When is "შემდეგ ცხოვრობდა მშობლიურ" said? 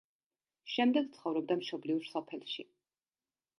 0.75-2.09